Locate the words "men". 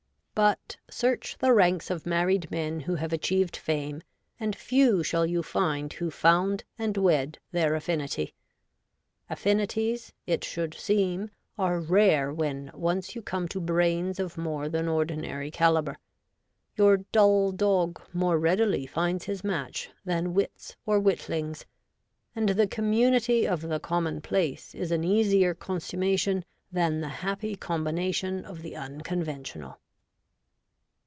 2.49-2.79